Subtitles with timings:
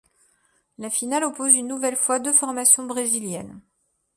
[0.79, 3.61] La finale oppose une nouvelle fois deux formations brésiliennes.